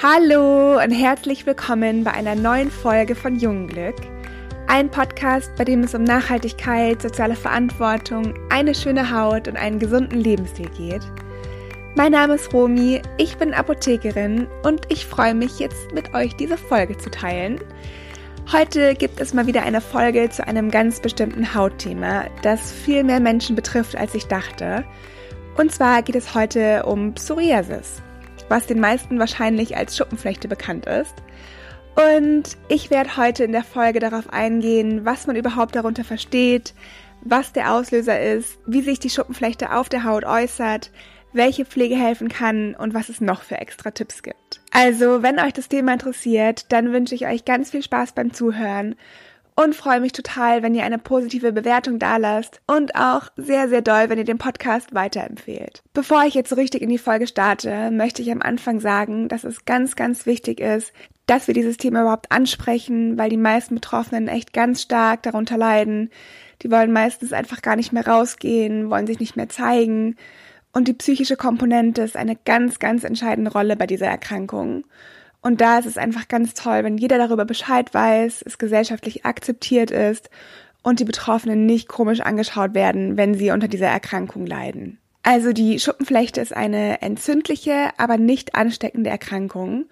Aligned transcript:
Hallo 0.00 0.80
und 0.80 0.92
herzlich 0.92 1.44
willkommen 1.44 2.04
bei 2.04 2.12
einer 2.12 2.36
neuen 2.36 2.70
Folge 2.70 3.16
von 3.16 3.34
Jungglück. 3.34 3.96
Ein 4.68 4.92
Podcast, 4.92 5.50
bei 5.56 5.64
dem 5.64 5.82
es 5.82 5.92
um 5.92 6.04
Nachhaltigkeit, 6.04 7.02
soziale 7.02 7.34
Verantwortung, 7.34 8.34
eine 8.48 8.76
schöne 8.76 9.10
Haut 9.10 9.48
und 9.48 9.56
einen 9.56 9.80
gesunden 9.80 10.20
Lebensstil 10.20 10.68
geht. 10.76 11.02
Mein 11.96 12.12
Name 12.12 12.36
ist 12.36 12.54
Romi, 12.54 13.02
ich 13.16 13.38
bin 13.38 13.52
Apothekerin 13.52 14.46
und 14.62 14.82
ich 14.88 15.04
freue 15.04 15.34
mich 15.34 15.58
jetzt 15.58 15.90
mit 15.92 16.14
euch 16.14 16.36
diese 16.36 16.58
Folge 16.58 16.96
zu 16.96 17.10
teilen. 17.10 17.58
Heute 18.52 18.94
gibt 18.94 19.18
es 19.20 19.34
mal 19.34 19.48
wieder 19.48 19.64
eine 19.64 19.80
Folge 19.80 20.30
zu 20.30 20.46
einem 20.46 20.70
ganz 20.70 21.00
bestimmten 21.00 21.56
Hautthema, 21.56 22.26
das 22.42 22.70
viel 22.70 23.02
mehr 23.02 23.18
Menschen 23.18 23.56
betrifft, 23.56 23.96
als 23.96 24.14
ich 24.14 24.28
dachte. 24.28 24.84
Und 25.56 25.72
zwar 25.72 26.02
geht 26.02 26.14
es 26.14 26.36
heute 26.36 26.84
um 26.86 27.14
Psoriasis, 27.14 28.00
was 28.48 28.66
den 28.66 28.80
meisten 28.80 29.18
wahrscheinlich 29.18 29.76
als 29.76 29.96
Schuppenflechte 29.96 30.48
bekannt 30.48 30.86
ist. 30.86 31.14
Und 31.94 32.56
ich 32.68 32.90
werde 32.90 33.16
heute 33.16 33.44
in 33.44 33.52
der 33.52 33.64
Folge 33.64 33.98
darauf 33.98 34.32
eingehen, 34.32 35.04
was 35.04 35.26
man 35.26 35.36
überhaupt 35.36 35.74
darunter 35.74 36.04
versteht, 36.04 36.74
was 37.22 37.52
der 37.52 37.72
Auslöser 37.72 38.20
ist, 38.20 38.58
wie 38.66 38.82
sich 38.82 39.00
die 39.00 39.10
Schuppenflechte 39.10 39.74
auf 39.74 39.88
der 39.88 40.04
Haut 40.04 40.24
äußert, 40.24 40.92
welche 41.32 41.64
Pflege 41.64 41.96
helfen 41.96 42.28
kann 42.28 42.74
und 42.74 42.94
was 42.94 43.08
es 43.08 43.20
noch 43.20 43.42
für 43.42 43.56
extra 43.56 43.90
Tipps 43.90 44.22
gibt. 44.22 44.60
Also, 44.70 45.22
wenn 45.22 45.40
euch 45.40 45.52
das 45.52 45.68
Thema 45.68 45.92
interessiert, 45.92 46.72
dann 46.72 46.92
wünsche 46.92 47.14
ich 47.14 47.26
euch 47.26 47.44
ganz 47.44 47.70
viel 47.70 47.82
Spaß 47.82 48.12
beim 48.12 48.32
Zuhören 48.32 48.94
und 49.58 49.74
freue 49.74 49.98
mich 49.98 50.12
total, 50.12 50.62
wenn 50.62 50.76
ihr 50.76 50.84
eine 50.84 50.98
positive 50.98 51.52
Bewertung 51.52 51.98
dalasst 51.98 52.60
und 52.68 52.94
auch 52.94 53.22
sehr, 53.36 53.68
sehr 53.68 53.82
doll, 53.82 54.08
wenn 54.08 54.16
ihr 54.16 54.24
den 54.24 54.38
Podcast 54.38 54.94
weiterempfehlt. 54.94 55.82
Bevor 55.92 56.22
ich 56.22 56.34
jetzt 56.34 56.50
so 56.50 56.54
richtig 56.54 56.80
in 56.80 56.90
die 56.90 56.96
Folge 56.96 57.26
starte, 57.26 57.90
möchte 57.90 58.22
ich 58.22 58.30
am 58.30 58.40
Anfang 58.40 58.78
sagen, 58.78 59.26
dass 59.26 59.42
es 59.42 59.64
ganz, 59.64 59.96
ganz 59.96 60.26
wichtig 60.26 60.60
ist, 60.60 60.92
dass 61.26 61.48
wir 61.48 61.54
dieses 61.54 61.76
Thema 61.76 62.02
überhaupt 62.02 62.30
ansprechen, 62.30 63.18
weil 63.18 63.30
die 63.30 63.36
meisten 63.36 63.74
Betroffenen 63.74 64.28
echt 64.28 64.52
ganz 64.52 64.82
stark 64.82 65.24
darunter 65.24 65.58
leiden. 65.58 66.10
Die 66.62 66.70
wollen 66.70 66.92
meistens 66.92 67.32
einfach 67.32 67.60
gar 67.60 67.74
nicht 67.74 67.92
mehr 67.92 68.06
rausgehen, 68.06 68.90
wollen 68.90 69.08
sich 69.08 69.18
nicht 69.18 69.34
mehr 69.34 69.48
zeigen. 69.48 70.14
Und 70.72 70.86
die 70.86 70.94
psychische 70.94 71.36
Komponente 71.36 72.02
ist 72.02 72.16
eine 72.16 72.36
ganz, 72.36 72.78
ganz 72.78 73.02
entscheidende 73.02 73.50
Rolle 73.50 73.74
bei 73.74 73.88
dieser 73.88 74.06
Erkrankung. 74.06 74.84
Und 75.48 75.62
da 75.62 75.78
ist 75.78 75.86
es 75.86 75.96
einfach 75.96 76.28
ganz 76.28 76.52
toll, 76.52 76.84
wenn 76.84 76.98
jeder 76.98 77.16
darüber 77.16 77.46
Bescheid 77.46 77.94
weiß, 77.94 78.42
es 78.44 78.58
gesellschaftlich 78.58 79.24
akzeptiert 79.24 79.90
ist 79.90 80.28
und 80.82 81.00
die 81.00 81.06
Betroffenen 81.06 81.64
nicht 81.64 81.88
komisch 81.88 82.20
angeschaut 82.20 82.74
werden, 82.74 83.16
wenn 83.16 83.32
sie 83.32 83.50
unter 83.50 83.66
dieser 83.66 83.86
Erkrankung 83.86 84.44
leiden. 84.44 84.98
Also 85.22 85.54
die 85.54 85.80
Schuppenflechte 85.80 86.42
ist 86.42 86.54
eine 86.54 87.00
entzündliche, 87.00 87.92
aber 87.96 88.18
nicht 88.18 88.56
ansteckende 88.56 89.08
Erkrankung. 89.08 89.86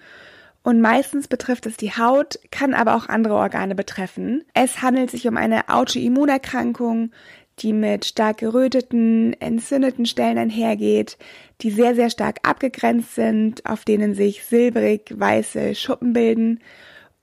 Und 0.63 0.83
meistens 0.83 1.27
betrifft 1.27 1.65
es 1.65 1.79
die 1.79 1.93
Haut, 1.93 2.39
kann 2.51 2.75
aber 2.75 2.95
auch 2.95 3.09
andere 3.09 3.37
Organe 3.37 3.75
betreffen. 3.75 4.45
Es 4.53 4.83
handelt 4.83 5.11
sich 5.11 5.27
um 5.27 5.39
eine 5.39 5.71
Autoimmunerkrankung, 5.71 7.13
die 7.61 7.73
mit 7.73 8.05
stark 8.05 8.39
geröteten, 8.39 9.35
entzündeten 9.41 10.07
Stellen 10.07 10.39
einhergeht, 10.39 11.17
die 11.63 11.71
sehr, 11.71 11.95
sehr 11.95 12.11
stark 12.11 12.41
abgegrenzt 12.43 13.15
sind, 13.15 13.65
auf 13.65 13.85
denen 13.85 14.15
sich 14.15 14.45
silbrig 14.45 15.13
weiße 15.15 15.75
Schuppen 15.75 16.13
bilden. 16.13 16.61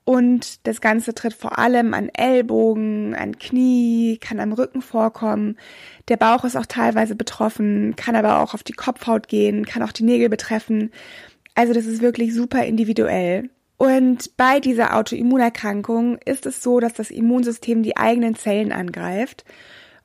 Und 0.04 0.66
das 0.66 0.82
Ganze 0.82 1.14
tritt 1.14 1.32
vor 1.32 1.58
allem 1.58 1.94
an 1.94 2.10
Ellbogen, 2.10 3.14
an 3.14 3.38
Knie, 3.38 4.18
kann 4.20 4.38
am 4.38 4.52
Rücken 4.52 4.82
vorkommen. 4.82 5.56
Der 6.08 6.18
Bauch 6.18 6.44
ist 6.44 6.56
auch 6.56 6.66
teilweise 6.66 7.14
betroffen, 7.14 7.94
kann 7.96 8.14
aber 8.14 8.40
auch 8.40 8.52
auf 8.52 8.62
die 8.62 8.74
Kopfhaut 8.74 9.28
gehen, 9.28 9.64
kann 9.64 9.82
auch 9.82 9.92
die 9.92 10.04
Nägel 10.04 10.28
betreffen. 10.28 10.90
Also 11.54 11.72
das 11.72 11.86
ist 11.86 12.02
wirklich 12.02 12.34
super 12.34 12.64
individuell. 12.64 13.48
Und 13.78 14.36
bei 14.36 14.60
dieser 14.60 14.96
Autoimmunerkrankung 14.96 16.18
ist 16.18 16.44
es 16.44 16.62
so, 16.62 16.80
dass 16.80 16.92
das 16.92 17.10
Immunsystem 17.10 17.82
die 17.82 17.96
eigenen 17.96 18.34
Zellen 18.34 18.72
angreift 18.72 19.44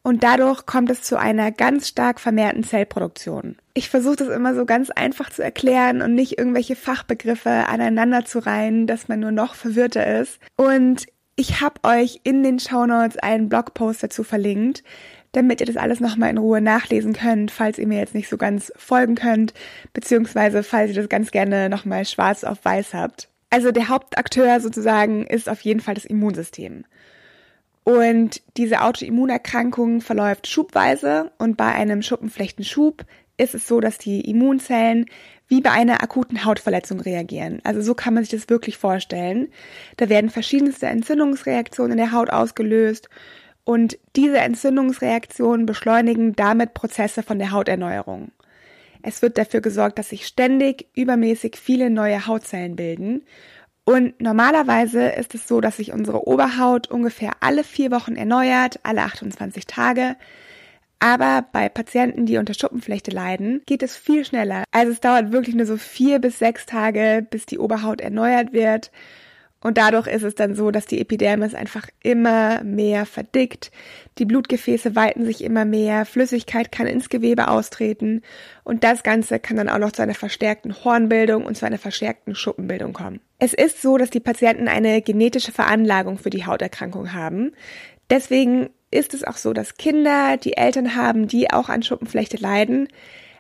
und 0.04 0.24
dadurch 0.24 0.66
kommt 0.66 0.90
es 0.90 1.02
zu 1.02 1.18
einer 1.18 1.52
ganz 1.52 1.88
stark 1.88 2.20
vermehrten 2.20 2.64
Zellproduktion. 2.64 3.58
Ich 3.74 3.90
versuche 3.90 4.18
das 4.18 4.30
immer 4.30 4.56
so 4.56 4.66
ganz 4.66 4.90
einfach 4.90 5.30
zu 5.30 5.44
erklären 5.44 6.02
und 6.02 6.16
nicht 6.16 6.38
irgendwelche 6.38 6.76
Fachbegriffe 6.76 7.50
aneinander 7.50 8.26
zu 8.26 8.40
reihen, 8.40 8.88
dass 8.88 9.08
man 9.08 9.20
nur 9.20 9.32
noch 9.32 9.56
verwirrter 9.56 10.20
ist. 10.20 10.40
Und 10.56 11.06
ich 11.36 11.62
habe 11.62 11.82
euch 11.84 12.22
in 12.24 12.44
den 12.44 12.60
Show 12.60 12.86
Notes 12.86 13.18
einen 13.18 13.50
Blogpost 13.50 14.04
dazu 14.04 14.24
verlinkt, 14.24 14.84
damit 15.32 15.62
ihr 15.62 15.68
das 15.68 15.78
alles 15.78 16.00
nochmal 16.00 16.32
in 16.32 16.38
Ruhe 16.38 16.62
nachlesen 16.62 17.14
könnt, 17.14 17.52
falls 17.52 17.78
ihr 17.78 17.88
mir 17.88 18.00
jetzt 18.00 18.16
nicht 18.16 18.30
so 18.30 18.38
ganz 18.38 18.74
folgen 18.76 19.16
könnt, 19.16 19.54
beziehungsweise 19.94 20.64
falls 20.64 20.90
ihr 20.90 20.96
das 20.96 21.10
ganz 21.10 21.32
gerne 21.32 21.70
nochmal 21.70 22.06
schwarz 22.06 22.44
auf 22.44 22.64
weiß 22.66 22.94
habt. 22.94 23.30
Also 23.52 23.72
der 23.72 23.90
Hauptakteur 23.90 24.60
sozusagen 24.60 25.26
ist 25.26 25.50
auf 25.50 25.62
jeden 25.62 25.80
Fall 25.80 25.96
das 25.96 26.06
Immunsystem. 26.06 26.86
Und 27.84 28.42
diese 28.58 28.82
Autoimmunerkrankung 28.82 30.02
verläuft 30.02 30.48
schubweise 30.48 31.32
und 31.38 31.58
bei 31.58 31.74
einem 31.74 32.02
Schuppenflechtenschub 32.02 33.06
ist 33.38 33.56
es 33.56 33.68
so, 33.68 33.80
dass 33.80 33.98
die 33.98 34.22
Immunzellen 34.30 35.06
wie 35.48 35.62
bei 35.62 35.72
einer 35.72 36.04
akuten 36.04 36.46
Hautverletzung 36.46 37.00
reagieren. 37.00 37.60
Also 37.64 37.82
so 37.82 37.96
kann 37.96 38.14
man 38.14 38.24
sich 38.24 38.32
das 38.32 38.50
wirklich 38.50 38.78
vorstellen. 38.78 39.48
Da 39.98 40.10
werden 40.10 40.30
verschiedenste 40.30 40.86
Entzündungsreaktionen 40.86 41.94
in 41.94 41.98
der 41.98 42.12
Haut 42.12 42.30
ausgelöst 42.30 43.10
und 43.64 43.98
diese 44.16 44.38
Entzündungsreaktionen 44.38 45.66
beschleunigen 45.66 46.36
damit 46.36 46.74
Prozesse 46.74 47.24
von 47.24 47.40
der 47.40 47.52
Hauterneuerung. 47.52 48.32
Es 49.02 49.22
wird 49.22 49.38
dafür 49.38 49.62
gesorgt, 49.62 49.98
dass 49.98 50.10
sich 50.10 50.28
ständig 50.28 50.88
übermäßig 50.94 51.56
viele 51.56 51.90
neue 51.90 52.28
Hautzellen 52.28 52.76
bilden 52.76 53.24
und 53.90 54.22
normalerweise 54.22 55.08
ist 55.08 55.34
es 55.34 55.48
so, 55.48 55.62
dass 55.62 55.78
sich 55.78 55.94
unsere 55.94 56.28
Oberhaut 56.28 56.92
ungefähr 56.92 57.32
alle 57.40 57.64
vier 57.64 57.90
Wochen 57.90 58.16
erneuert, 58.16 58.80
alle 58.84 59.02
28 59.02 59.66
Tage. 59.66 60.16
Aber 61.00 61.44
bei 61.52 61.70
Patienten, 61.70 62.28
die 62.28 62.38
unter 62.38 62.54
Schuppenflechte 62.54 63.10
leiden, 63.10 63.64
geht 63.66 63.82
es 63.82 63.98
viel 63.98 64.26
schneller. 64.26 64.64
Also 64.70 64.92
es 64.92 65.00
dauert 65.00 65.32
wirklich 65.32 65.56
nur 65.56 65.66
so 65.66 65.76
vier 65.76 66.20
bis 66.20 66.38
sechs 66.38 66.68
Tage, 66.68 67.26
bis 67.28 67.48
die 67.48 67.58
Oberhaut 67.58 68.00
erneuert 68.00 68.54
wird. 68.54 68.92
Und 69.62 69.78
dadurch 69.78 70.08
ist 70.08 70.24
es 70.24 70.36
dann 70.36 70.56
so, 70.56 70.72
dass 70.72 70.86
die 70.86 71.02
Epidermis 71.02 71.54
einfach 71.54 71.88
immer 72.02 72.64
mehr 72.64 73.06
verdickt, 73.06 73.72
die 74.18 74.26
Blutgefäße 74.26 74.96
weiten 74.96 75.26
sich 75.26 75.44
immer 75.44 75.66
mehr, 75.66 76.06
Flüssigkeit 76.06 76.72
kann 76.72 76.88
ins 76.88 77.10
Gewebe 77.10 77.50
austreten 77.50 78.22
und 78.64 78.86
das 78.86 79.04
Ganze 79.04 79.40
kann 79.40 79.58
dann 79.58 79.70
auch 79.70 79.78
noch 79.78 79.92
zu 79.92 80.02
einer 80.02 80.16
verstärkten 80.16 80.84
Hornbildung 80.86 81.46
und 81.46 81.58
zu 81.58 81.66
einer 81.66 81.78
verstärkten 81.78 82.36
Schuppenbildung 82.36 82.94
kommen. 82.94 83.20
Es 83.38 83.54
ist 83.54 83.82
so, 83.82 83.98
dass 83.98 84.10
die 84.10 84.22
Patienten 84.22 84.70
eine 84.70 85.02
genetische 85.02 85.52
Veranlagung 85.52 86.18
für 86.18 86.30
die 86.30 86.46
Hauterkrankung 86.46 87.14
haben. 87.14 87.52
Deswegen 88.10 88.70
ist 88.92 89.14
es 89.14 89.24
auch 89.24 89.38
so, 89.38 89.54
dass 89.54 89.76
Kinder, 89.76 90.38
die 90.38 90.58
Eltern 90.58 90.96
haben, 90.96 91.28
die 91.28 91.52
auch 91.52 91.70
an 91.70 91.84
Schuppenflechte 91.84 92.38
leiden, 92.38 92.88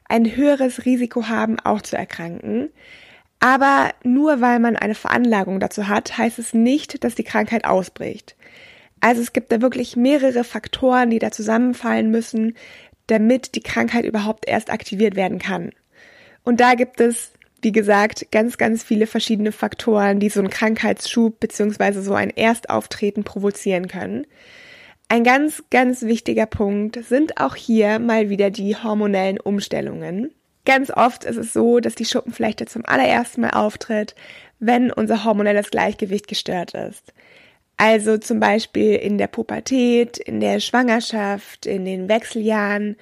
ein 0.07 0.35
höheres 0.35 0.85
Risiko 0.85 1.27
haben, 1.27 1.59
auch 1.59 1.81
zu 1.81 1.95
erkranken. 1.95 2.69
Aber 3.39 3.91
nur 4.03 4.41
weil 4.41 4.59
man 4.59 4.75
eine 4.75 4.95
Veranlagung 4.95 5.59
dazu 5.59 5.87
hat, 5.87 6.17
heißt 6.17 6.39
es 6.39 6.53
nicht, 6.53 7.03
dass 7.03 7.15
die 7.15 7.23
Krankheit 7.23 7.65
ausbricht. 7.65 8.35
Also 9.01 9.21
es 9.21 9.31
gibt 9.31 9.51
da 9.51 9.61
wirklich 9.61 9.95
mehrere 9.95 10.43
Faktoren, 10.43 11.09
die 11.09 11.19
da 11.19 11.31
zusammenfallen 11.31 12.11
müssen, 12.11 12.55
damit 13.07 13.55
die 13.55 13.61
Krankheit 13.61 14.05
überhaupt 14.05 14.47
erst 14.47 14.69
aktiviert 14.69 15.15
werden 15.15 15.39
kann. 15.39 15.71
Und 16.43 16.59
da 16.59 16.75
gibt 16.75 16.99
es, 16.99 17.31
wie 17.61 17.71
gesagt, 17.71 18.27
ganz, 18.31 18.57
ganz 18.57 18.83
viele 18.83 19.07
verschiedene 19.07 19.51
Faktoren, 19.51 20.19
die 20.19 20.29
so 20.29 20.41
einen 20.41 20.49
Krankheitsschub 20.49 21.39
beziehungsweise 21.39 22.01
so 22.01 22.13
ein 22.13 22.29
Erstauftreten 22.29 23.23
provozieren 23.23 23.87
können. 23.87 24.27
Ein 25.07 25.23
ganz, 25.23 25.63
ganz 25.71 26.03
wichtiger 26.03 26.45
Punkt 26.45 27.03
sind 27.03 27.39
auch 27.39 27.55
hier 27.55 27.99
mal 27.99 28.29
wieder 28.29 28.51
die 28.51 28.75
hormonellen 28.75 29.39
Umstellungen. 29.39 30.31
Ganz 30.69 30.91
oft 30.91 31.23
ist 31.23 31.37
es 31.37 31.51
so, 31.51 31.79
dass 31.79 31.95
die 31.95 32.05
Schuppenflechte 32.05 32.67
zum 32.67 32.85
allerersten 32.85 33.41
Mal 33.41 33.49
auftritt, 33.49 34.13
wenn 34.59 34.91
unser 34.91 35.25
hormonelles 35.25 35.71
Gleichgewicht 35.71 36.27
gestört 36.27 36.75
ist. 36.75 37.11
Also 37.77 38.19
zum 38.19 38.39
Beispiel 38.39 38.93
in 38.93 39.17
der 39.17 39.25
Pubertät, 39.25 40.19
in 40.19 40.39
der 40.39 40.59
Schwangerschaft, 40.59 41.65
in 41.65 41.85
den 41.85 42.07
Wechseljahren 42.07 42.97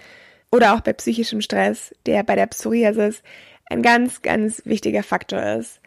oder 0.49 0.75
auch 0.75 0.79
bei 0.79 0.93
psychischem 0.93 1.41
Stress, 1.41 1.93
der 2.05 2.23
bei 2.23 2.37
der 2.37 2.47
Psoriasis 2.47 3.21
ein 3.65 3.81
ganz, 3.81 4.21
ganz 4.21 4.61
wichtiger 4.63 5.03
Faktor 5.03 5.43
ist. 5.43 5.81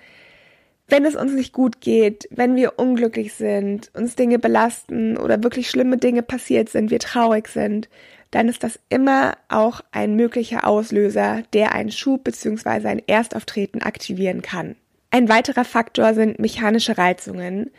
Wenn 0.86 1.06
es 1.06 1.16
uns 1.16 1.32
nicht 1.32 1.54
gut 1.54 1.80
geht, 1.80 2.28
wenn 2.30 2.56
wir 2.56 2.78
unglücklich 2.78 3.32
sind, 3.32 3.90
uns 3.94 4.16
Dinge 4.16 4.38
belasten 4.38 5.16
oder 5.16 5.42
wirklich 5.42 5.70
schlimme 5.70 5.96
Dinge 5.96 6.22
passiert 6.22 6.68
sind, 6.68 6.90
wir 6.90 6.98
traurig 6.98 7.48
sind, 7.48 7.88
dann 8.30 8.48
ist 8.48 8.62
das 8.62 8.78
immer 8.88 9.36
auch 9.48 9.80
ein 9.92 10.14
möglicher 10.14 10.66
Auslöser, 10.66 11.42
der 11.52 11.72
einen 11.72 11.90
Schub 11.90 12.24
bzw. 12.24 12.88
ein 12.88 13.02
Erstauftreten 13.06 13.82
aktivieren 13.82 14.42
kann. 14.42 14.76
Ein 15.10 15.28
weiterer 15.28 15.64
Faktor 15.64 16.14
sind 16.14 16.38
mechanische 16.38 16.96
Reizungen, 16.96 17.70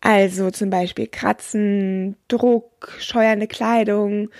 also 0.00 0.50
zum 0.50 0.70
Beispiel 0.70 1.06
Kratzen, 1.06 2.16
Druck, 2.26 2.92
scheuernde 2.98 3.46
Kleidung, 3.46 4.30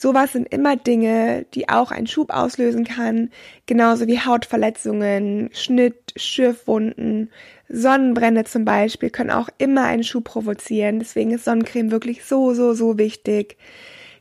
Sowas 0.00 0.32
sind 0.32 0.50
immer 0.50 0.76
Dinge, 0.76 1.44
die 1.52 1.68
auch 1.68 1.90
einen 1.90 2.06
Schub 2.06 2.30
auslösen 2.30 2.84
kann, 2.84 3.28
genauso 3.66 4.06
wie 4.06 4.18
Hautverletzungen, 4.18 5.50
Schnitt, 5.52 6.14
Schürfwunden, 6.16 7.30
Sonnenbrände 7.68 8.44
zum 8.44 8.64
Beispiel 8.64 9.10
können 9.10 9.30
auch 9.30 9.50
immer 9.58 9.84
einen 9.84 10.02
Schub 10.02 10.24
provozieren. 10.24 11.00
Deswegen 11.00 11.32
ist 11.32 11.44
Sonnencreme 11.44 11.90
wirklich 11.90 12.24
so, 12.24 12.54
so, 12.54 12.72
so 12.72 12.96
wichtig. 12.96 13.58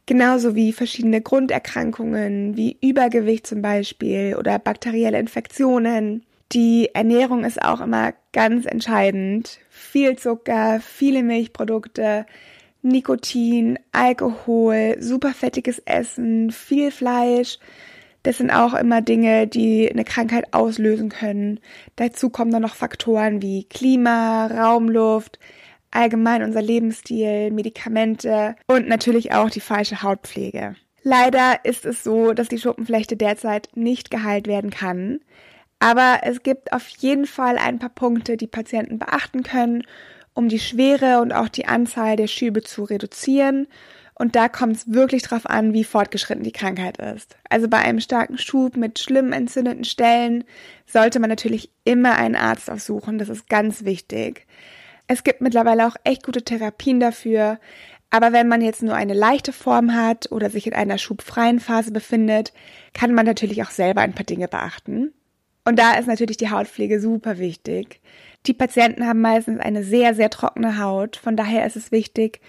Genauso 0.10 0.56
wie 0.56 0.74
verschiedene 0.74 1.22
Grunderkrankungen, 1.22 2.58
wie 2.58 2.80
Übergewicht 2.82 3.46
zum 3.46 3.62
Beispiel 3.62 4.36
oder 4.40 4.58
bakterielle 4.58 5.20
Infektionen. 5.20 6.26
Die 6.52 6.90
Ernährung 6.96 7.44
ist 7.44 7.62
auch 7.62 7.80
immer 7.80 8.16
ganz 8.34 8.66
entscheidend. 8.66 9.60
Viel 9.70 10.18
Zucker, 10.18 10.80
viele 10.80 11.22
Milchprodukte, 11.22 12.26
Nikotin, 12.82 13.78
Alkohol, 13.92 14.96
superfettiges 15.00 15.78
Essen, 15.86 16.50
viel 16.50 16.90
Fleisch. 16.90 17.60
Das 18.24 18.40
sind 18.40 18.50
auch 18.50 18.74
immer 18.74 19.04
Dinge, 19.04 19.46
die 19.46 19.92
eine 19.92 20.06
Krankheit 20.06 20.56
auslösen 20.56 21.10
können. 21.10 21.60
Dazu 21.98 22.32
kommen 22.32 22.50
dann 22.50 22.64
noch 22.64 22.74
Faktoren 22.74 23.44
wie 23.44 23.66
Klima, 23.66 24.48
Raumluft, 24.48 25.38
allgemein 25.92 26.44
unser 26.44 26.62
Lebensstil, 26.62 27.52
Medikamente 27.52 28.56
und 28.68 28.88
natürlich 28.88 29.34
auch 29.34 29.50
die 29.50 29.60
falsche 29.60 30.04
Hautpflege. 30.04 30.76
Leider 31.04 31.64
ist 31.64 31.86
es 31.86 32.04
so, 32.04 32.34
dass 32.34 32.50
die 32.50 32.60
Schuppenflechte 32.60 33.16
derzeit 33.16 33.70
nicht 33.76 34.12
geheilt 34.12 34.48
werden 34.48 34.70
kann. 34.70 35.20
Aber 35.80 36.20
es 36.24 36.44
gibt 36.44 36.74
auf 36.74 36.88
jeden 36.88 37.26
Fall 37.26 37.58
ein 37.58 37.80
paar 37.80 37.90
Punkte, 37.90 38.36
die 38.36 38.48
Patienten 38.48 39.00
beachten 39.00 39.44
können 39.44 39.84
um 40.40 40.48
die 40.48 40.60
Schwere 40.60 41.20
und 41.20 41.34
auch 41.34 41.50
die 41.50 41.68
Anzahl 41.68 42.16
der 42.16 42.28
Schübe 42.28 42.62
zu 42.62 42.86
reduzieren. 42.86 43.68
Und 44.16 44.38
da 44.38 44.48
kommt 44.48 44.78
es 44.78 44.94
wirklich 44.94 45.24
drauf 45.24 45.46
an, 45.46 45.74
wie 45.74 45.84
fortgeschritten 45.84 46.44
die 46.44 46.54
Krankheit 46.54 46.98
ist. 46.98 47.38
Also 47.50 47.68
bei 47.68 47.78
einem 47.80 48.00
starken 48.00 48.38
Schub 48.38 48.78
mit 48.78 49.00
schlimm 49.00 49.34
entzündeten 49.34 49.84
Stellen 49.84 50.46
sollte 50.86 51.20
man 51.20 51.30
natürlich 51.30 51.72
immer 51.84 52.16
einen 52.16 52.36
Arzt 52.36 52.72
aufsuchen. 52.72 53.18
Das 53.18 53.28
ist 53.28 53.50
ganz 53.50 53.84
wichtig. 53.84 54.46
Es 55.10 55.24
gibt 55.24 55.42
mittlerweile 55.42 55.88
auch 55.88 55.96
echt 56.04 56.24
gute 56.24 56.44
Therapien 56.44 57.00
dafür. 57.00 57.60
Aber 58.12 58.32
wenn 58.32 58.48
man 58.48 58.62
jetzt 58.62 58.84
nur 58.84 58.94
eine 58.94 59.16
leichte 59.16 59.52
Form 59.52 59.96
hat 59.96 60.32
oder 60.32 60.52
sich 60.52 60.68
in 60.68 60.74
einer 60.74 61.00
schubfreien 61.00 61.60
Phase 61.60 61.92
befindet, 61.92 62.54
kann 62.94 63.16
man 63.16 63.26
natürlich 63.26 63.64
auch 63.64 63.72
selber 63.72 64.02
ein 64.02 64.14
paar 64.14 64.24
Dinge 64.24 64.48
beachten. 64.48 65.12
Und 65.66 65.80
da 65.80 65.96
ist 65.96 66.08
natürlich 66.08 66.38
die 66.38 66.52
Hautpflege 66.52 67.00
super 67.00 67.40
wichtig. 67.40 68.02
Die 68.46 68.54
Patienten 68.54 69.06
haben 69.06 69.22
meistens 69.22 69.60
eine 69.60 69.84
sehr, 69.84 70.14
sehr 70.14 70.30
trockene 70.30 70.80
Haut. 70.80 71.18
Von 71.18 71.36
daher 71.36 71.66
ist 71.66 71.76
es 71.76 71.92
wichtig, 71.92 72.40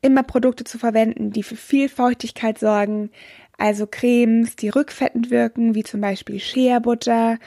immer 0.00 0.22
Produkte 0.22 0.64
zu 0.64 0.78
verwenden, 0.78 1.32
die 1.32 1.42
für 1.42 1.56
viel 1.56 1.90
Feuchtigkeit 1.90 2.58
sorgen. 2.58 3.10
Also 3.58 3.86
Cremes, 3.86 4.56
die 4.56 4.70
rückfettend 4.70 5.30
wirken, 5.30 5.74
wie 5.74 5.84
zum 5.84 6.00
Beispiel 6.00 6.40
Shea-Butter, 6.40 7.38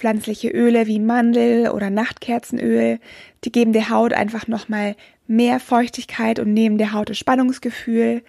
pflanzliche 0.00 0.48
Öle 0.48 0.86
wie 0.86 0.98
Mandel 0.98 1.68
oder 1.68 1.90
Nachtkerzenöl. 1.90 2.98
Die 3.44 3.52
geben 3.52 3.74
der 3.74 3.90
Haut 3.90 4.14
einfach 4.14 4.48
nochmal 4.48 4.96
mehr 5.26 5.60
Feuchtigkeit 5.60 6.38
und 6.38 6.54
nehmen 6.54 6.78
der 6.78 6.94
Haut 6.94 7.10
das 7.10 7.18
Spannungsgefühl. 7.18 8.22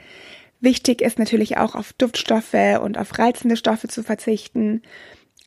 Wichtig 0.60 1.02
ist 1.02 1.18
natürlich 1.18 1.58
auch 1.58 1.74
auf 1.76 1.94
Duftstoffe 1.94 2.80
und 2.82 2.98
auf 2.98 3.18
reizende 3.18 3.56
Stoffe 3.56 3.88
zu 3.88 4.04
verzichten. 4.04 4.82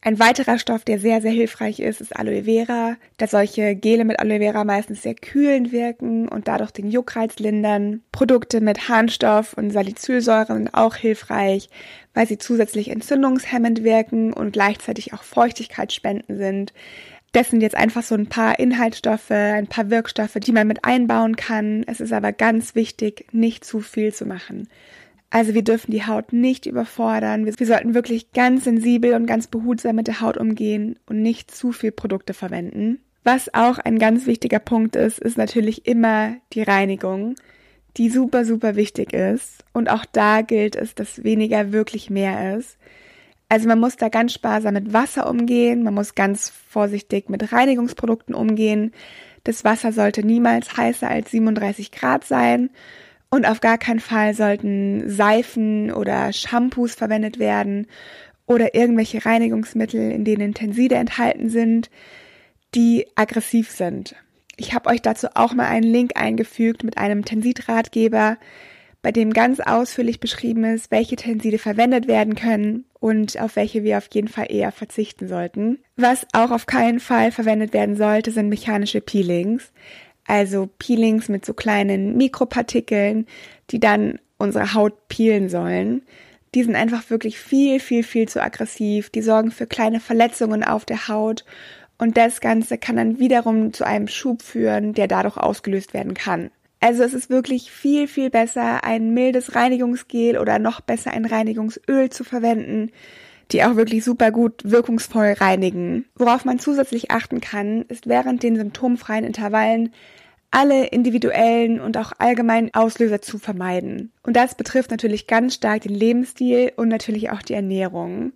Ein 0.07 0.19
weiterer 0.19 0.59
Stoff, 0.59 0.85
der 0.85 0.99
sehr, 0.99 1.23
sehr 1.23 1.31
hilfreich 1.31 1.81
ist, 1.81 2.03
ist 2.03 2.15
Aloe 2.15 2.45
Vera, 2.45 2.97
da 3.17 3.27
solche 3.27 3.75
Gele 3.75 4.05
mit 4.05 4.21
Aloe 4.21 4.39
Vera 4.39 4.63
meistens 4.63 5.01
sehr 5.01 5.15
kühlend 5.15 5.73
wirken 5.73 6.29
und 6.29 6.47
dadurch 6.47 6.73
den 6.73 6.91
Juckreiz 6.91 7.39
lindern. 7.39 8.03
Produkte 8.13 8.61
mit 8.61 8.91
Harnstoff 8.91 9.55
und 9.55 9.71
Salicylsäure 9.71 10.53
sind 10.53 10.75
auch 10.75 10.97
hilfreich, 10.97 11.71
weil 12.13 12.27
sie 12.27 12.37
zusätzlich 12.37 12.91
entzündungshemmend 12.91 13.83
wirken 13.83 14.35
und 14.35 14.53
gleichzeitig 14.53 15.15
auch 15.15 15.23
Feuchtigkeitsspenden 15.23 16.37
sind. 16.37 16.75
Das 17.33 17.49
sind 17.49 17.63
jetzt 17.63 17.75
einfach 17.75 18.03
so 18.03 18.15
ein 18.15 18.29
paar 18.29 18.59
Inhaltsstoffe, 18.59 19.31
ein 19.31 19.69
paar 19.69 19.89
Wirkstoffe, 19.89 20.35
die 20.35 20.53
man 20.53 20.67
mit 20.69 20.85
einbauen 20.85 21.35
kann. 21.35 21.83
Es 21.87 22.03
ist 22.03 22.13
aber 22.13 22.33
ganz 22.33 22.75
wichtig, 22.75 23.25
nicht 23.33 23.65
zu 23.65 23.81
viel 23.81 24.13
zu 24.13 24.27
machen. 24.27 24.69
Also 25.35 25.53
wir 25.53 25.65
dürfen 25.65 25.91
die 25.91 26.07
Haut 26.07 26.33
nicht 26.33 26.65
überfordern. 26.65 27.45
Wir, 27.45 27.67
sollten 27.67 27.93
wirklich 27.93 28.31
ganz 28.31 28.63
sensibel 28.63 29.15
und 29.15 29.27
ganz 29.27 29.49
behutsam 29.49 29.97
mit 29.97 30.07
der 30.07 30.21
Haut 30.21 30.37
umgehen 30.37 30.97
und 31.07 31.23
nicht 31.23 31.51
zu 31.51 31.73
viel 31.73 31.91
Produkte 31.91 32.35
verwenden. 32.35 33.01
Was 33.25 33.53
auch 33.53 33.81
ein 33.81 33.99
ganz 33.99 34.27
wichtiger 34.27 34.61
Punkt 34.61 34.95
ist, 34.95 35.19
ist 35.19 35.37
natürlich 35.37 35.89
immer 35.89 36.37
die 36.53 36.63
Reinigung, 36.63 37.35
die 37.97 38.11
super, 38.11 38.45
super 38.45 38.77
wichtig 38.77 39.13
ist. 39.13 39.65
Und 39.73 39.91
auch 39.91 40.05
da 40.05 40.43
gilt 40.43 40.77
es, 40.77 40.95
dass 40.95 41.25
weniger 41.25 41.73
wirklich 41.73 42.11
mehr 42.11 42.57
ist. 42.57 42.79
Also 43.49 43.67
man 43.67 43.81
muss 43.81 43.97
da 43.97 44.11
ganz 44.11 44.35
sparsam 44.35 44.75
mit 44.75 44.93
Wasser 44.93 45.29
umgehen, 45.29 45.83
man 45.83 45.95
muss 45.95 46.15
ganz 46.15 46.49
vorsichtig 46.49 47.29
mit 47.29 47.53
Reinigungsprodukten 47.53 48.37
umgehen. 48.37 48.93
Das 49.43 49.65
Wasser 49.65 49.91
sollte 49.91 50.25
niemals 50.25 50.77
heißer 50.77 51.11
als 51.11 51.33
37 51.33 51.91
Grad 51.91 52.23
sein 52.23 52.71
und 53.35 53.47
auf 53.47 53.61
gar 53.61 53.79
keinen 53.79 53.99
Fall 53.99 54.33
sollten 54.33 55.11
Seifen 55.11 55.91
oder 55.91 56.33
Shampoos 56.33 56.95
verwendet 56.95 57.41
werden 57.41 57.89
oder 58.47 58.77
irgendwelche 58.77 59.27
Reinigungsmittel, 59.27 60.13
in 60.13 60.25
denen 60.25 60.55
Tenside 60.55 60.95
enthalten 60.95 61.49
sind, 61.49 61.91
die 62.77 63.09
aggressiv 63.17 63.73
sind. 63.73 64.15
Ich 64.57 64.73
habe 64.73 64.89
euch 64.89 65.03
dazu 65.03 65.27
auch 65.35 65.53
mal 65.53 65.67
einen 65.67 65.91
Link 65.91 66.13
eingefügt 66.15 66.85
mit 66.85 66.97
einem 66.97 67.25
Tensidratgeber, 67.25 68.39
bei 69.03 69.11
dem 69.11 69.33
ganz 69.33 69.59
ausführlich 69.59 70.21
beschrieben 70.21 70.63
ist, 70.63 70.93
welche 70.93 71.17
Tenside 71.17 71.59
verwendet 71.59 72.07
werden 72.07 72.37
können 72.37 72.85
und 73.01 73.41
auf 73.41 73.57
welche 73.57 73.83
wir 73.83 73.99
auf 73.99 74.07
jeden 74.13 74.29
Fall 74.29 74.47
eher 74.49 74.71
verzichten 74.71 75.27
sollten. 75.27 75.79
Was 75.97 76.25
auch 76.33 76.53
auf 76.53 76.67
keinen 76.67 77.01
Fall 77.01 77.33
verwendet 77.33 77.73
werden 77.73 77.97
sollte, 77.97 78.31
sind 78.31 78.49
mechanische 78.49 79.01
Peelings 79.01 79.73
also 80.27 80.69
Peelings 80.79 81.29
mit 81.29 81.45
so 81.45 81.55
kleinen 81.55 82.17
Mikropartikeln, 82.17 83.27
die 83.71 83.81
dann 83.81 84.19
unsere 84.39 84.75
Haut 84.75 85.09
peelen 85.09 85.49
sollen. 85.49 86.03
Die 86.55 86.63
sind 86.63 86.77
einfach 86.77 87.11
wirklich 87.11 87.39
viel, 87.39 87.81
viel, 87.81 88.03
viel 88.03 88.29
zu 88.29 88.43
aggressiv. 88.43 89.11
Die 89.11 89.23
sorgen 89.23 89.51
für 89.51 89.67
kleine 89.67 90.01
Verletzungen 90.01 90.63
auf 90.63 90.85
der 90.85 91.09
Haut 91.09 91.45
und 91.99 92.17
das 92.17 92.41
Ganze 92.41 92.79
kann 92.79 92.97
dann 92.97 93.19
wiederum 93.19 93.73
zu 93.73 93.87
einem 93.87 94.09
Schub 94.09 94.43
führen, 94.43 94.95
der 94.95 95.09
dadurch 95.09 95.37
ausgelöst 95.37 95.95
werden 95.95 96.15
kann. 96.15 96.51
Also 96.81 97.03
es 97.03 97.15
ist 97.15 97.31
wirklich 97.31 97.71
viel, 97.71 98.09
viel 98.09 98.31
besser, 98.31 98.85
ein 98.85 99.15
mildes 99.15 99.55
Reinigungsgel 99.55 100.39
oder 100.39 100.59
noch 100.59 100.81
besser 100.81 101.13
ein 101.13 101.25
Reinigungsöl 101.25 102.11
zu 102.11 102.25
verwenden, 102.25 102.91
die 103.51 103.65
auch 103.65 103.77
wirklich 103.77 104.05
super 104.05 104.31
gut 104.31 104.63
wirkungsvoll 104.65 105.35
reinigen. 105.39 106.07
Worauf 106.17 106.45
man 106.45 106.59
zusätzlich 106.59 107.11
achten 107.11 107.41
kann, 107.41 107.83
ist 107.83 108.09
während 108.09 108.43
den 108.43 108.57
symptomfreien 108.57 109.25
Intervallen 109.25 109.93
alle 110.51 110.87
individuellen 110.87 111.81
und 111.81 111.97
auch 111.97 112.13
allgemeinen 112.19 112.73
Auslöser 112.75 113.21
zu 113.21 113.39
vermeiden. 113.39 114.13
Und 114.23 114.37
das 114.37 114.55
betrifft 114.55 114.93
natürlich 114.93 115.27
ganz 115.27 115.55
stark 115.55 115.83
den 115.83 115.95
Lebensstil 115.95 116.73
und 116.77 116.89
natürlich 116.89 117.31
auch 117.31 117.43
die 117.43 117.55
Ernährung. 117.55 118.33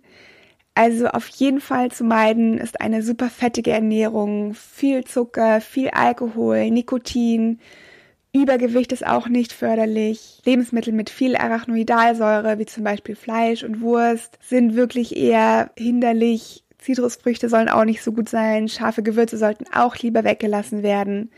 Also 0.75 1.07
auf 1.07 1.27
jeden 1.27 1.61
Fall 1.61 1.91
zu 1.91 2.03
meiden 2.03 2.57
ist 2.57 2.81
eine 2.81 3.03
super 3.03 3.29
fettige 3.29 3.71
Ernährung, 3.71 4.53
viel 4.53 5.05
Zucker, 5.05 5.61
viel 5.61 5.89
Alkohol, 5.89 6.69
Nikotin, 6.69 7.59
Übergewicht 8.31 8.91
ist 8.91 9.05
auch 9.05 9.27
nicht 9.27 9.53
förderlich. 9.53 10.41
Lebensmittel 10.45 10.93
mit 10.93 11.09
viel 11.09 11.35
Arachnoidalsäure, 11.35 12.59
wie 12.59 12.65
zum 12.65 12.83
Beispiel 12.83 13.15
Fleisch 13.15 13.63
und 13.63 13.81
Wurst, 13.81 14.37
sind 14.41 14.75
wirklich 14.75 15.15
eher 15.15 15.71
hinderlich. 15.75 16.63
Zitrusfrüchte 16.77 17.49
sollen 17.49 17.69
auch 17.69 17.85
nicht 17.85 18.03
so 18.03 18.11
gut 18.11 18.29
sein. 18.29 18.69
Scharfe 18.69 19.01
Gewürze 19.01 19.37
sollten 19.37 19.65
auch 19.73 19.95
lieber 19.97 20.23
weggelassen 20.23 20.83
werden. 20.83 21.31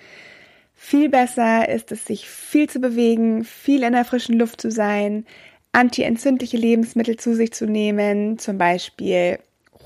Viel 0.76 1.10
besser 1.10 1.70
ist 1.70 1.92
es, 1.92 2.06
sich 2.06 2.28
viel 2.28 2.70
zu 2.70 2.80
bewegen, 2.80 3.46
viel 3.46 3.84
in 3.84 3.94
der 3.94 4.04
frischen 4.04 4.38
Luft 4.38 4.60
zu 4.60 4.72
sein, 4.72 5.26
antientzündliche 5.72 6.58
Lebensmittel 6.58 7.18
zu 7.18 7.36
sich 7.36 7.54
zu 7.54 7.68
nehmen, 7.68 8.38
zum 8.40 8.58
Beispiel 8.58 9.40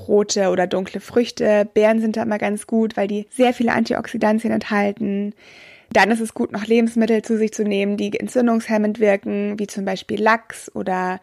rote 0.08 0.50
oder 0.50 0.68
dunkle 0.68 1.00
Früchte. 1.00 1.68
Beeren 1.74 2.00
sind 2.00 2.18
da 2.18 2.24
immer 2.24 2.38
ganz 2.38 2.68
gut, 2.68 2.98
weil 2.98 3.08
die 3.08 3.28
sehr 3.30 3.54
viele 3.54 3.74
Antioxidantien 3.74 4.54
enthalten. 4.54 5.34
Dann 5.92 6.12
ist 6.12 6.20
es 6.20 6.34
gut, 6.34 6.52
noch 6.52 6.66
Lebensmittel 6.66 7.22
zu 7.22 7.38
sich 7.38 7.54
zu 7.54 7.64
nehmen, 7.64 7.98
die 7.98 8.20
entzündungshemmend 8.20 9.00
wirken, 9.00 9.58
wie 9.60 9.68
zum 9.68 9.86
Beispiel 9.86 10.22
Lachs 10.22 10.70
oder 10.76 11.20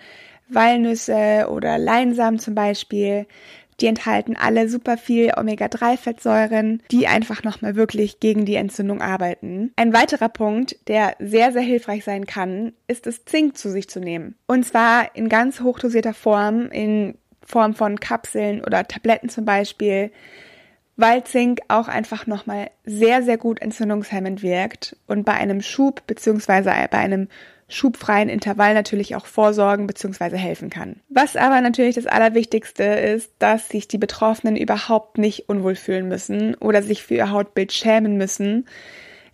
Walnüsse 0.48 1.48
oder 1.50 1.78
Leinsamen 1.78 2.38
zum 2.38 2.54
Beispiel. 2.54 3.26
Die 3.80 3.86
enthalten 3.86 4.36
alle 4.36 4.68
super 4.68 4.96
viel 4.96 5.32
Omega-3-Fettsäuren, 5.36 6.82
die 6.90 7.08
einfach 7.08 7.42
nochmal 7.42 7.74
wirklich 7.74 8.20
gegen 8.20 8.44
die 8.44 8.54
Entzündung 8.54 9.00
arbeiten. 9.00 9.72
Ein 9.76 9.92
weiterer 9.92 10.28
Punkt, 10.28 10.76
der 10.88 11.16
sehr, 11.18 11.52
sehr 11.52 11.62
hilfreich 11.62 12.04
sein 12.04 12.26
kann, 12.26 12.74
ist 12.86 13.06
es 13.06 13.24
Zink 13.24 13.56
zu 13.56 13.70
sich 13.70 13.88
zu 13.88 13.98
nehmen. 13.98 14.36
Und 14.46 14.64
zwar 14.64 15.16
in 15.16 15.28
ganz 15.28 15.60
hochdosierter 15.60 16.14
Form, 16.14 16.70
in 16.70 17.14
Form 17.46 17.74
von 17.74 18.00
Kapseln 18.00 18.62
oder 18.64 18.86
Tabletten 18.86 19.28
zum 19.28 19.44
Beispiel 19.44 20.10
weil 20.96 21.24
Zink 21.24 21.60
auch 21.68 21.88
einfach 21.88 22.26
nochmal 22.26 22.70
sehr, 22.84 23.22
sehr 23.22 23.38
gut 23.38 23.60
entzündungshemmend 23.60 24.42
wirkt 24.42 24.96
und 25.06 25.24
bei 25.24 25.32
einem 25.32 25.62
Schub 25.62 26.06
beziehungsweise 26.06 26.70
bei 26.90 26.98
einem 26.98 27.28
schubfreien 27.68 28.28
Intervall 28.28 28.74
natürlich 28.74 29.16
auch 29.16 29.24
vorsorgen 29.24 29.86
bzw. 29.86 30.36
helfen 30.36 30.68
kann. 30.68 31.00
Was 31.08 31.36
aber 31.36 31.60
natürlich 31.62 31.94
das 31.94 32.06
Allerwichtigste 32.06 32.84
ist, 32.84 33.32
dass 33.38 33.68
sich 33.68 33.88
die 33.88 33.98
Betroffenen 33.98 34.56
überhaupt 34.56 35.16
nicht 35.16 35.48
unwohl 35.48 35.74
fühlen 35.74 36.06
müssen 36.08 36.54
oder 36.56 36.82
sich 36.82 37.02
für 37.02 37.14
ihr 37.14 37.30
Hautbild 37.30 37.72
schämen 37.72 38.18
müssen. 38.18 38.66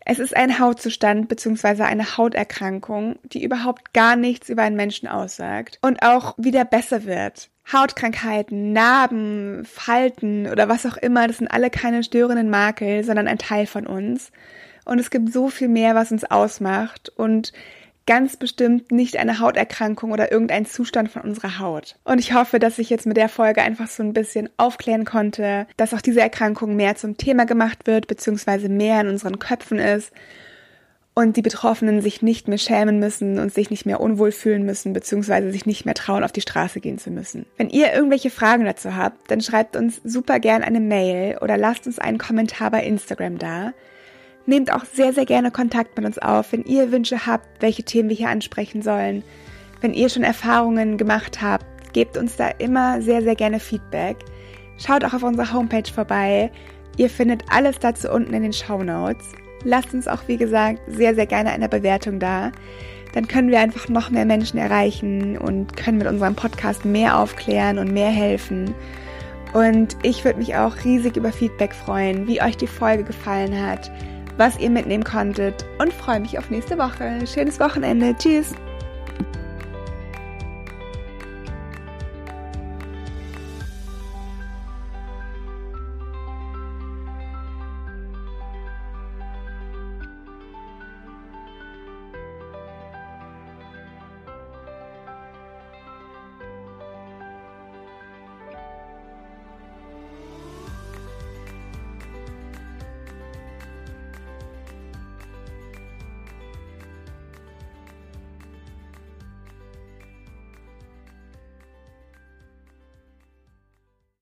Es 0.04 0.20
ist 0.20 0.36
ein 0.36 0.60
Hautzustand 0.60 1.28
bzw. 1.28 1.82
eine 1.82 2.16
Hauterkrankung, 2.16 3.18
die 3.24 3.42
überhaupt 3.42 3.92
gar 3.92 4.14
nichts 4.14 4.48
über 4.48 4.62
einen 4.62 4.76
Menschen 4.76 5.08
aussagt 5.08 5.78
und 5.82 6.02
auch 6.02 6.34
wieder 6.38 6.64
besser 6.64 7.04
wird. 7.04 7.50
Hautkrankheiten, 7.72 8.72
Narben, 8.72 9.64
Falten 9.64 10.46
oder 10.50 10.68
was 10.68 10.86
auch 10.86 10.96
immer, 10.96 11.26
das 11.26 11.38
sind 11.38 11.48
alle 11.48 11.70
keine 11.70 12.02
störenden 12.02 12.50
Makel, 12.50 13.04
sondern 13.04 13.28
ein 13.28 13.38
Teil 13.38 13.66
von 13.66 13.86
uns. 13.86 14.32
Und 14.84 14.98
es 14.98 15.10
gibt 15.10 15.32
so 15.32 15.48
viel 15.48 15.68
mehr, 15.68 15.94
was 15.94 16.12
uns 16.12 16.24
ausmacht. 16.24 17.10
Und 17.14 17.52
ganz 18.06 18.38
bestimmt 18.38 18.90
nicht 18.90 19.18
eine 19.18 19.38
Hauterkrankung 19.38 20.12
oder 20.12 20.32
irgendein 20.32 20.64
Zustand 20.64 21.10
von 21.10 21.20
unserer 21.20 21.58
Haut. 21.58 21.96
Und 22.04 22.18
ich 22.18 22.32
hoffe, 22.32 22.58
dass 22.58 22.78
ich 22.78 22.88
jetzt 22.88 23.04
mit 23.04 23.18
der 23.18 23.28
Folge 23.28 23.60
einfach 23.60 23.86
so 23.86 24.02
ein 24.02 24.14
bisschen 24.14 24.48
aufklären 24.56 25.04
konnte, 25.04 25.66
dass 25.76 25.92
auch 25.92 26.00
diese 26.00 26.22
Erkrankung 26.22 26.74
mehr 26.74 26.96
zum 26.96 27.18
Thema 27.18 27.44
gemacht 27.44 27.86
wird, 27.86 28.06
beziehungsweise 28.06 28.70
mehr 28.70 29.02
in 29.02 29.08
unseren 29.08 29.38
Köpfen 29.38 29.78
ist 29.78 30.10
und 31.18 31.36
die 31.36 31.42
Betroffenen 31.42 32.00
sich 32.00 32.22
nicht 32.22 32.46
mehr 32.46 32.58
schämen 32.58 33.00
müssen 33.00 33.40
und 33.40 33.52
sich 33.52 33.70
nicht 33.70 33.84
mehr 33.84 34.00
unwohl 34.00 34.30
fühlen 34.30 34.64
müssen, 34.64 34.92
beziehungsweise 34.92 35.50
sich 35.50 35.66
nicht 35.66 35.84
mehr 35.84 35.96
trauen, 35.96 36.22
auf 36.22 36.30
die 36.30 36.42
Straße 36.42 36.78
gehen 36.78 36.98
zu 36.98 37.10
müssen. 37.10 37.44
Wenn 37.56 37.70
ihr 37.70 37.92
irgendwelche 37.92 38.30
Fragen 38.30 38.64
dazu 38.64 38.94
habt, 38.94 39.28
dann 39.28 39.40
schreibt 39.40 39.74
uns 39.74 40.00
super 40.04 40.38
gern 40.38 40.62
eine 40.62 40.78
Mail 40.78 41.38
oder 41.38 41.56
lasst 41.56 41.88
uns 41.88 41.98
einen 41.98 42.18
Kommentar 42.18 42.70
bei 42.70 42.84
Instagram 42.84 43.36
da. 43.36 43.72
Nehmt 44.46 44.72
auch 44.72 44.84
sehr, 44.84 45.12
sehr 45.12 45.26
gerne 45.26 45.50
Kontakt 45.50 45.96
mit 45.96 46.06
uns 46.06 46.20
auf, 46.20 46.52
wenn 46.52 46.62
ihr 46.62 46.92
Wünsche 46.92 47.26
habt, 47.26 47.48
welche 47.60 47.82
Themen 47.82 48.10
wir 48.10 48.16
hier 48.16 48.28
ansprechen 48.28 48.82
sollen. 48.82 49.24
Wenn 49.80 49.94
ihr 49.94 50.10
schon 50.10 50.22
Erfahrungen 50.22 50.98
gemacht 50.98 51.42
habt, 51.42 51.92
gebt 51.94 52.16
uns 52.16 52.36
da 52.36 52.46
immer 52.48 53.02
sehr, 53.02 53.22
sehr 53.22 53.34
gerne 53.34 53.58
Feedback. 53.58 54.18
Schaut 54.76 55.04
auch 55.04 55.14
auf 55.14 55.24
unserer 55.24 55.52
Homepage 55.52 55.92
vorbei. 55.92 56.52
Ihr 56.96 57.10
findet 57.10 57.42
alles 57.50 57.80
dazu 57.80 58.08
unten 58.08 58.34
in 58.34 58.44
den 58.44 58.52
Show 58.52 58.84
Notes. 58.84 59.32
Lasst 59.64 59.94
uns 59.94 60.08
auch, 60.08 60.22
wie 60.26 60.36
gesagt, 60.36 60.80
sehr, 60.86 61.14
sehr 61.14 61.26
gerne 61.26 61.50
eine 61.50 61.68
Bewertung 61.68 62.18
da. 62.18 62.52
Dann 63.12 63.26
können 63.26 63.50
wir 63.50 63.60
einfach 63.60 63.88
noch 63.88 64.10
mehr 64.10 64.26
Menschen 64.26 64.58
erreichen 64.58 65.38
und 65.38 65.76
können 65.76 65.98
mit 65.98 66.06
unserem 66.06 66.34
Podcast 66.34 66.84
mehr 66.84 67.18
aufklären 67.18 67.78
und 67.78 67.92
mehr 67.92 68.10
helfen. 68.10 68.74
Und 69.54 69.96
ich 70.02 70.24
würde 70.24 70.38
mich 70.38 70.56
auch 70.56 70.84
riesig 70.84 71.16
über 71.16 71.32
Feedback 71.32 71.74
freuen, 71.74 72.26
wie 72.26 72.42
euch 72.42 72.56
die 72.56 72.66
Folge 72.66 73.04
gefallen 73.04 73.66
hat 73.66 73.90
was 74.38 74.58
ihr 74.58 74.70
mitnehmen 74.70 75.04
konntet 75.04 75.66
und 75.78 75.92
freue 75.92 76.20
mich 76.20 76.38
auf 76.38 76.48
nächste 76.48 76.78
Woche. 76.78 77.26
Schönes 77.26 77.60
Wochenende. 77.60 78.14
Tschüss. 78.16 78.54